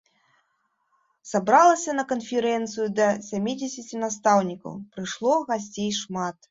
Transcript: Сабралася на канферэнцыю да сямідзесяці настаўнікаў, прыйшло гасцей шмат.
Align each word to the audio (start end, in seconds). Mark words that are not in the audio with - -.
Сабралася 1.31 1.91
на 1.99 2.07
канферэнцыю 2.13 2.87
да 3.01 3.07
сямідзесяці 3.29 3.95
настаўнікаў, 4.07 4.73
прыйшло 4.97 5.31
гасцей 5.51 5.91
шмат. 6.05 6.35